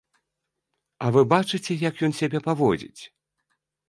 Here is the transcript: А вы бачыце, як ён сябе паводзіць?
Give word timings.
А 1.03 1.11
вы 1.17 1.21
бачыце, 1.33 1.77
як 1.89 2.01
ён 2.07 2.13
сябе 2.21 2.39
паводзіць? 2.47 3.01